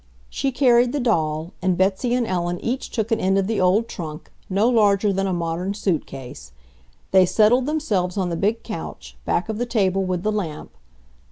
[0.31, 3.87] She carried the doll, and Betsy and Ellen each took an end of the old
[3.87, 6.53] trunk, no larger than a modern suitcase.
[7.11, 10.71] They settled themselves on the big couch, back of the table with the lamp.